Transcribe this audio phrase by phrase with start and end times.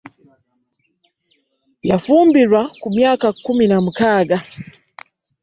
[1.89, 4.37] Yafumbirwa ku myaka kumi na mukaaga.